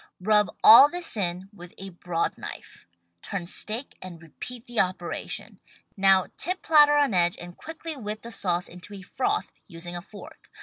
[0.19, 2.87] Rub all this in with a broad knife.
[3.21, 5.59] Turn steak and repeat the operation.
[5.95, 10.01] Now tip platter on edge and quickly whip the sauce into a froth, using a
[10.01, 10.49] fork.